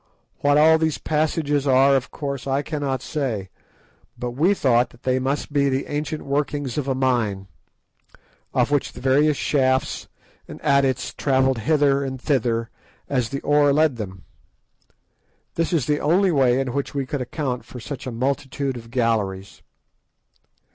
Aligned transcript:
What 0.39 0.57
all 0.57 0.79
these 0.79 0.97
passages 0.97 1.67
are, 1.67 1.95
of 1.95 2.09
course 2.09 2.47
I 2.47 2.63
cannot 2.63 3.03
say, 3.03 3.51
but 4.17 4.31
we 4.31 4.55
thought 4.55 4.89
that 4.89 5.03
they 5.03 5.19
must 5.19 5.53
be 5.53 5.69
the 5.69 5.85
ancient 5.85 6.23
workings 6.25 6.75
of 6.75 6.87
a 6.87 6.95
mine, 6.95 7.45
of 8.51 8.71
which 8.71 8.93
the 8.93 8.99
various 8.99 9.37
shafts 9.37 10.07
and 10.47 10.59
adits 10.63 11.13
travelled 11.15 11.59
hither 11.59 12.03
and 12.03 12.19
thither 12.19 12.71
as 13.09 13.29
the 13.29 13.41
ore 13.41 13.71
led 13.71 13.97
them. 13.97 14.23
This 15.53 15.71
is 15.71 15.85
the 15.85 15.99
only 15.99 16.31
way 16.31 16.59
in 16.59 16.73
which 16.73 16.95
we 16.95 17.05
could 17.05 17.21
account 17.21 17.63
for 17.63 17.79
such 17.79 18.07
a 18.07 18.11
multitude 18.11 18.77
of 18.77 18.89
galleries. 18.89 19.61